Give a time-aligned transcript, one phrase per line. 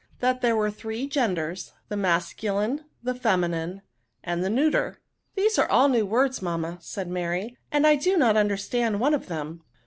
[0.19, 3.83] That there were three genders, the mascuUnej the feminine f
[4.23, 4.97] and the neuter*
[5.33, 9.13] ^* These are all new words, mamma/' said Mary;^' and I do not tmderstand one
[9.13, 9.61] of them."